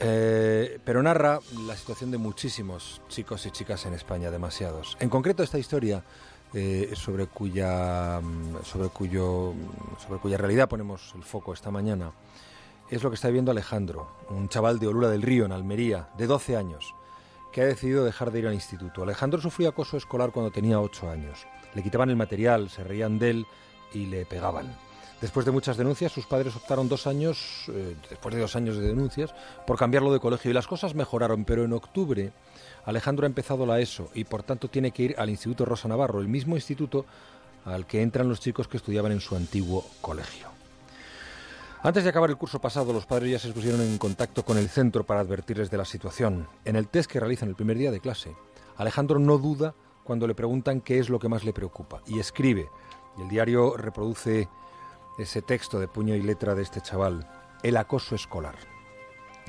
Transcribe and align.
eh, 0.00 0.78
pero 0.84 1.02
narra 1.02 1.40
la 1.66 1.76
situación 1.76 2.10
de 2.10 2.18
muchísimos 2.18 3.00
chicos 3.08 3.46
y 3.46 3.50
chicas 3.50 3.86
en 3.86 3.94
España, 3.94 4.30
demasiados. 4.30 4.96
En 5.00 5.08
concreto, 5.08 5.42
esta 5.42 5.58
historia 5.58 6.04
eh, 6.54 6.92
sobre 6.94 7.26
cuya 7.26 8.20
mm, 8.22 8.64
sobre 8.64 8.88
cuyo 8.88 9.52
sobre 9.98 10.20
cuya 10.20 10.38
realidad 10.38 10.68
ponemos 10.68 11.12
el 11.16 11.24
foco 11.24 11.52
esta 11.52 11.70
mañana 11.70 12.12
es 12.90 13.02
lo 13.02 13.10
que 13.10 13.16
está 13.16 13.28
viviendo 13.28 13.50
Alejandro, 13.50 14.08
un 14.30 14.48
chaval 14.48 14.78
de 14.78 14.86
Olura 14.86 15.10
del 15.10 15.22
Río 15.22 15.44
en 15.44 15.52
Almería, 15.52 16.08
de 16.16 16.26
12 16.26 16.56
años, 16.56 16.94
que 17.52 17.62
ha 17.62 17.66
decidido 17.66 18.04
dejar 18.04 18.30
de 18.30 18.38
ir 18.38 18.46
al 18.46 18.54
instituto. 18.54 19.02
Alejandro 19.02 19.40
sufrió 19.40 19.70
acoso 19.70 19.96
escolar 19.96 20.30
cuando 20.30 20.52
tenía 20.52 20.80
8 20.80 21.10
años. 21.10 21.46
Le 21.74 21.82
quitaban 21.82 22.10
el 22.10 22.16
material, 22.16 22.70
se 22.70 22.84
reían 22.84 23.18
de 23.18 23.30
él 23.30 23.46
y 23.92 24.06
le 24.06 24.24
pegaban. 24.24 24.76
Después 25.20 25.46
de 25.46 25.52
muchas 25.52 25.78
denuncias, 25.78 26.12
sus 26.12 26.26
padres 26.26 26.54
optaron 26.56 26.88
dos 26.88 27.06
años, 27.06 27.64
eh, 27.68 27.96
después 28.10 28.34
de 28.34 28.40
dos 28.42 28.54
años 28.54 28.76
de 28.76 28.86
denuncias, 28.86 29.34
por 29.66 29.78
cambiarlo 29.78 30.12
de 30.12 30.20
colegio 30.20 30.50
y 30.50 30.54
las 30.54 30.66
cosas 30.66 30.94
mejoraron, 30.94 31.44
pero 31.44 31.64
en 31.64 31.72
octubre 31.72 32.32
Alejandro 32.84 33.24
ha 33.24 33.26
empezado 33.26 33.64
la 33.64 33.80
ESO 33.80 34.10
y 34.14 34.24
por 34.24 34.42
tanto 34.42 34.68
tiene 34.68 34.90
que 34.90 35.02
ir 35.04 35.14
al 35.18 35.30
Instituto 35.30 35.64
Rosa 35.64 35.88
Navarro, 35.88 36.20
el 36.20 36.28
mismo 36.28 36.54
instituto 36.54 37.06
al 37.64 37.86
que 37.86 38.02
entran 38.02 38.28
los 38.28 38.40
chicos 38.40 38.68
que 38.68 38.76
estudiaban 38.76 39.10
en 39.10 39.20
su 39.20 39.34
antiguo 39.34 39.84
colegio. 40.00 40.48
Antes 41.82 42.04
de 42.04 42.10
acabar 42.10 42.30
el 42.30 42.36
curso 42.36 42.60
pasado, 42.60 42.92
los 42.92 43.06
padres 43.06 43.30
ya 43.30 43.38
se 43.38 43.52
pusieron 43.52 43.80
en 43.80 43.98
contacto 43.98 44.44
con 44.44 44.58
el 44.58 44.68
centro 44.68 45.04
para 45.04 45.20
advertirles 45.20 45.70
de 45.70 45.78
la 45.78 45.84
situación. 45.84 46.46
En 46.64 46.76
el 46.76 46.88
test 46.88 47.10
que 47.10 47.20
realizan 47.20 47.48
el 47.48 47.54
primer 47.54 47.78
día 47.78 47.90
de 47.90 48.00
clase, 48.00 48.36
Alejandro 48.76 49.18
no 49.18 49.38
duda 49.38 49.74
cuando 50.04 50.26
le 50.26 50.34
preguntan 50.34 50.80
qué 50.80 50.98
es 50.98 51.08
lo 51.08 51.18
que 51.18 51.28
más 51.28 51.44
le 51.44 51.52
preocupa 51.52 52.02
y 52.06 52.18
escribe. 52.18 52.68
Y 53.18 53.22
el 53.22 53.28
diario 53.28 53.76
reproduce 53.76 54.48
ese 55.18 55.42
texto 55.42 55.78
de 55.78 55.88
puño 55.88 56.14
y 56.14 56.22
letra 56.22 56.54
de 56.54 56.62
este 56.62 56.80
chaval, 56.80 57.28
el 57.62 57.76
acoso 57.76 58.14
escolar. 58.14 58.56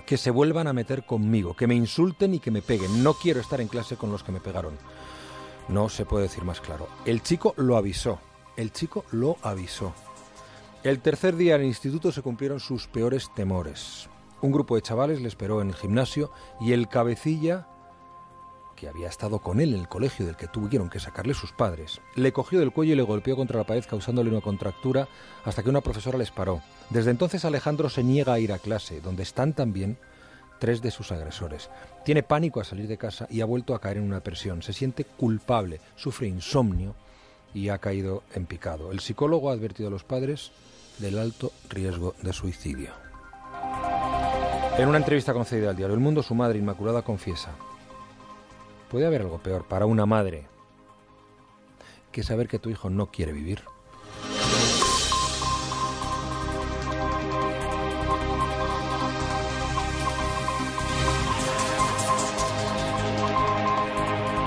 Que 0.06 0.18
se 0.18 0.32
vuelvan 0.32 0.68
a 0.68 0.74
meter 0.74 1.06
conmigo, 1.06 1.56
que 1.56 1.68
me 1.68 1.76
insulten 1.76 2.34
y 2.34 2.40
que 2.40 2.52
me 2.52 2.62
peguen. 2.62 3.04
No 3.04 3.14
quiero 3.14 3.40
estar 3.40 3.60
en 3.60 3.68
clase 3.68 3.98
con 3.98 4.12
los 4.12 4.24
que 4.24 4.32
me 4.32 4.40
pegaron. 4.40 4.78
No 5.70 5.90
se 5.90 6.06
puede 6.06 6.24
decir 6.24 6.44
más 6.44 6.62
claro. 6.62 6.88
El 7.06 7.22
chico 7.24 7.54
lo 7.58 7.78
avisó. 7.78 8.20
El 8.56 8.72
chico 8.72 9.06
lo 9.12 9.38
avisó. 9.42 9.94
El 10.84 11.00
tercer 11.00 11.36
día 11.36 11.56
en 11.56 11.62
el 11.62 11.68
instituto 11.68 12.12
se 12.12 12.22
cumplieron 12.22 12.60
sus 12.60 12.88
peores 12.88 13.30
temores. 13.36 14.10
Un 14.42 14.52
grupo 14.52 14.76
de 14.76 14.82
chavales 14.84 15.20
le 15.20 15.28
esperó 15.28 15.62
en 15.62 15.70
el 15.70 15.76
gimnasio 15.76 16.32
y 16.62 16.74
el 16.74 16.88
cabecilla 16.88 17.68
que 18.78 18.88
había 18.88 19.10
estado 19.10 19.40
con 19.40 19.60
él 19.60 19.74
en 19.74 19.82
el 19.82 19.90
colegio 19.90 20.26
del 20.26 20.38
que 20.38 20.48
tuvieron 20.48 20.90
que 20.90 21.02
sacarle 21.02 21.34
sus 21.34 21.52
padres, 21.52 22.00
le 22.16 22.32
cogió 22.32 22.60
del 22.60 22.72
cuello 22.72 22.94
y 22.94 22.96
le 22.96 23.02
golpeó 23.02 23.36
contra 23.36 23.58
la 23.58 23.66
pared 23.66 23.84
causándole 23.84 24.30
una 24.30 24.40
contractura 24.40 25.10
hasta 25.44 25.64
que 25.64 25.70
una 25.70 25.82
profesora 25.82 26.18
les 26.18 26.32
paró. 26.32 26.62
Desde 26.90 27.12
entonces 27.12 27.44
Alejandro 27.44 27.90
se 27.90 28.04
niega 28.04 28.34
a 28.34 28.40
ir 28.40 28.54
a 28.54 28.60
clase, 28.60 29.02
donde 29.02 29.24
están 29.24 29.54
también 29.54 29.98
tres 30.60 30.82
de 30.82 30.92
sus 30.92 31.12
agresores. 31.12 31.70
Tiene 32.06 32.24
pánico 32.24 32.62
a 32.62 32.64
salir 32.64 32.88
de 32.88 32.98
casa 32.98 33.28
y 33.30 33.42
ha 33.42 33.46
vuelto 33.46 33.76
a 33.76 33.82
caer 33.82 33.98
en 33.98 34.04
una 34.04 34.22
presión. 34.22 34.62
Se 34.62 34.74
siente 34.74 35.04
culpable, 35.04 35.82
sufre 35.96 36.28
insomnio 36.28 36.96
y 37.54 37.70
ha 37.70 37.80
caído 37.80 38.24
en 38.36 38.46
picado. 38.46 38.92
El 38.92 39.00
psicólogo 39.00 39.50
ha 39.50 39.54
advertido 39.54 39.90
a 39.90 39.92
los 39.92 40.04
padres 40.04 40.52
del 41.00 41.18
alto 41.18 41.52
riesgo 41.70 42.14
de 42.22 42.32
suicidio. 42.32 42.92
En 44.78 44.88
una 44.88 45.00
entrevista 45.00 45.34
concedida 45.34 45.72
al 45.72 45.76
diario 45.76 45.96
El 45.96 46.02
Mundo, 46.02 46.22
su 46.22 46.36
madre 46.36 46.60
Inmaculada 46.60 47.02
confiesa 47.02 47.56
Puede 48.90 49.06
haber 49.06 49.22
algo 49.22 49.40
peor 49.40 49.66
para 49.66 49.86
una 49.86 50.06
madre 50.06 50.48
que 52.12 52.24
saber 52.24 52.48
que 52.48 52.60
tu 52.60 52.70
hijo 52.70 52.90
no 52.90 53.12
quiere 53.12 53.34
vivir. 53.34 53.62